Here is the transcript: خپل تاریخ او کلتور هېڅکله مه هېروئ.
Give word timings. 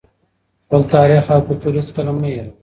خپل 0.65 0.81
تاریخ 0.93 1.23
او 1.33 1.39
کلتور 1.47 1.73
هېڅکله 1.79 2.11
مه 2.19 2.29
هېروئ. 2.33 2.51